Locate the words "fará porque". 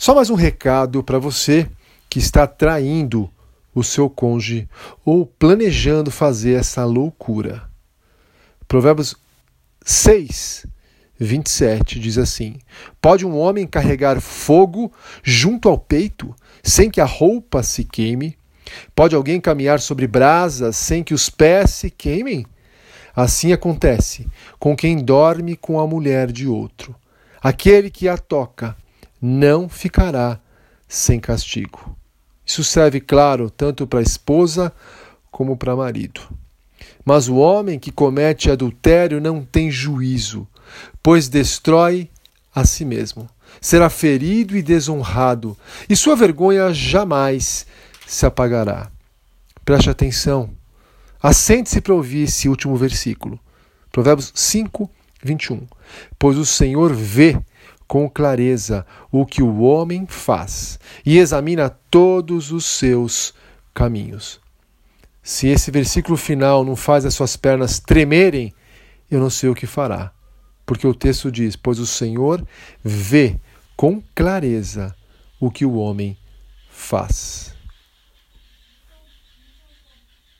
69.66-70.86